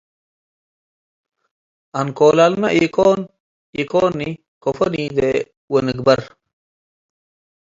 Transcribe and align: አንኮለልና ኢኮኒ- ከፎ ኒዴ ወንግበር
አንኮለልና 1.99 2.63
ኢኮኒ- 3.79 4.19
ከፎ 4.63 4.77
ኒዴ 4.93 5.17
ወንግበር 5.73 6.21